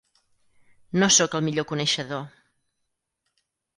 No 1.03 1.09
soc 1.17 1.37
el 1.39 1.45
millor 1.49 1.67
coneixedor. 1.73 2.25